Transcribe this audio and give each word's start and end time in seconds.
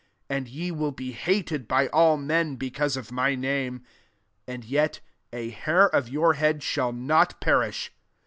17 0.29 0.35
And 0.35 0.47
ye 0.47 0.71
will 0.71 0.91
be 0.91 1.11
hated 1.11 1.67
by 1.67 1.85
all 1.89 2.17
men, 2.17 2.55
because 2.55 2.97
of 2.97 3.11
my 3.11 3.35
name. 3.35 3.83
18 4.47 4.55
And 4.55 4.65
yet 4.65 4.99
a 5.31 5.51
hair 5.51 5.87
of 5.87 6.09
your 6.09 6.33
head 6.33 6.63
shall 6.63 6.91
not 6.91 7.39
perish. 7.39 7.93